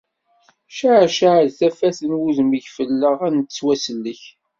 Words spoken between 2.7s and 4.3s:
fell-aɣ, ad nettwasellek!